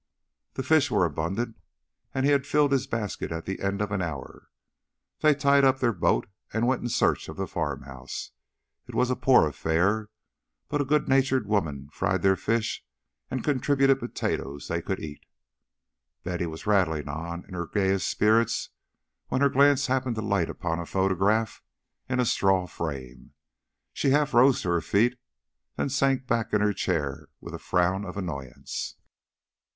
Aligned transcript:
The 0.53 0.63
fish 0.63 0.89
were 0.89 1.05
abundant, 1.05 1.57
and 2.11 2.25
he 2.25 2.31
had 2.31 2.47
filled 2.47 2.71
his 2.71 2.87
basket 2.87 3.31
at 3.31 3.45
the 3.45 3.59
end 3.59 3.83
of 3.83 3.91
an 3.91 4.01
hour. 4.01 4.49
Then 5.19 5.33
they 5.33 5.37
tied 5.39 5.63
up 5.63 5.77
their 5.79 5.93
boat 5.93 6.25
and 6.51 6.65
went 6.65 6.81
in 6.81 6.89
search 6.89 7.29
of 7.29 7.37
the 7.37 7.45
farmhouse. 7.45 8.31
It 8.87 8.95
was 8.95 9.11
a 9.11 9.15
poor 9.15 9.47
affair, 9.47 10.09
but 10.69 10.81
a 10.81 10.85
good 10.85 11.07
natured 11.07 11.45
woman 11.45 11.87
fried 11.93 12.23
their 12.23 12.35
fish 12.35 12.83
and 13.29 13.43
contributed 13.43 13.99
potatoes 13.99 14.67
they 14.69 14.81
could 14.81 14.99
eat. 14.99 15.23
Betty 16.23 16.47
was 16.47 16.65
rattling 16.65 17.07
on 17.07 17.45
in 17.45 17.53
her 17.53 17.67
gayest 17.67 18.09
spirits, 18.09 18.71
when 19.27 19.41
her 19.41 19.49
glance 19.49 19.85
happened 19.85 20.15
to 20.15 20.21
light 20.23 20.49
on 20.65 20.79
a 20.79 20.85
photograph 20.87 21.61
in 22.09 22.19
a 22.19 22.25
straw 22.25 22.65
frame. 22.65 23.33
She 23.93 24.09
half 24.09 24.33
rose 24.33 24.63
to 24.63 24.69
her 24.69 24.81
feet, 24.81 25.19
then 25.75 25.89
sank 25.89 26.25
back 26.25 26.53
in 26.53 26.59
her 26.61 26.73
chair 26.73 27.27
with 27.39 27.53
a 27.53 27.59
frown 27.59 28.03
of 28.03 28.17
annoyance. 28.17 28.95